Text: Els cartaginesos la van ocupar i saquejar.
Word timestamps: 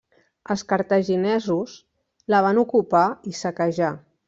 Els 0.53 0.61
cartaginesos 0.71 1.77
la 2.35 2.41
van 2.49 2.65
ocupar 2.65 3.05
i 3.33 3.39
saquejar. 3.45 3.95